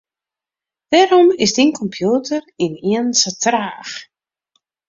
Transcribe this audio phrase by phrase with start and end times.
[0.91, 3.91] Wêrom is dyn kompjûter ynienen sa traach?